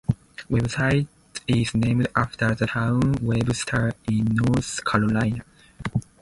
[0.49, 1.07] Websterite
[1.47, 5.43] is named after the town Webster in North Carolina.